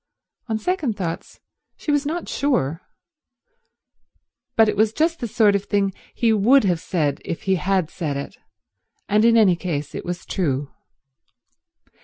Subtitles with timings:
[0.49, 1.39] On second thoughts
[1.77, 2.81] she was not sure,
[4.55, 7.91] but it was just the sort of thing he would have said if he had
[7.91, 8.35] said it,
[9.07, 10.71] and in any case it was true.